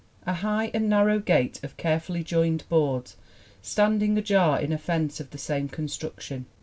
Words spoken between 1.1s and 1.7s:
gate